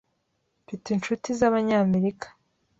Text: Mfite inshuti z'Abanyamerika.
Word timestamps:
Mfite 0.63 0.87
inshuti 0.91 1.27
z'Abanyamerika. 1.39 2.27